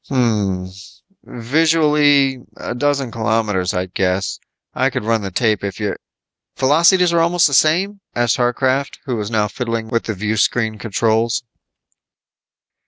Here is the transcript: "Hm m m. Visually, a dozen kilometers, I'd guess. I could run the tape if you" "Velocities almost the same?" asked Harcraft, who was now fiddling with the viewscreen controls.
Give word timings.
"Hm 0.07 0.63
m 0.65 0.65
m. 0.65 1.41
Visually, 1.43 2.39
a 2.57 2.73
dozen 2.73 3.11
kilometers, 3.11 3.71
I'd 3.75 3.93
guess. 3.93 4.39
I 4.73 4.89
could 4.89 5.03
run 5.03 5.21
the 5.21 5.29
tape 5.29 5.63
if 5.63 5.79
you" 5.79 5.95
"Velocities 6.57 7.13
almost 7.13 7.45
the 7.45 7.53
same?" 7.53 8.01
asked 8.15 8.37
Harcraft, 8.37 8.97
who 9.05 9.15
was 9.15 9.29
now 9.29 9.47
fiddling 9.47 9.89
with 9.89 10.05
the 10.05 10.15
viewscreen 10.15 10.79
controls. 10.79 11.43